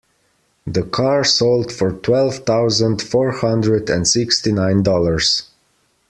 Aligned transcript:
The 0.65 0.81
car 0.81 1.23
sold 1.23 1.71
for 1.71 1.91
twelve 1.91 2.37
thousand 2.39 3.03
four 3.03 3.33
hundred 3.33 3.87
and 3.91 4.07
sixty 4.07 4.51
nine 4.51 4.81
dollars. 4.81 5.43